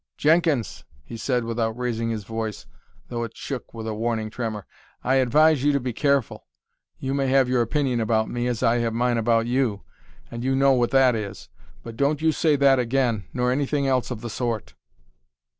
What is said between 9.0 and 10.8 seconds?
about you and you know